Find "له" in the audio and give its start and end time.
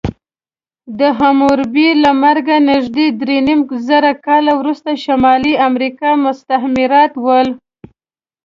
2.03-2.11